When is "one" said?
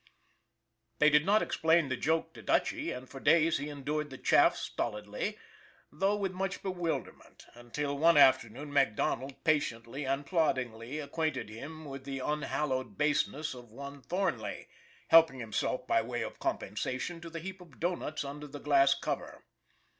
7.99-8.17, 13.71-14.01